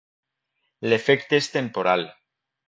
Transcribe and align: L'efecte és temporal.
L'efecte 0.93 1.39
és 1.43 1.53
temporal. 1.59 2.11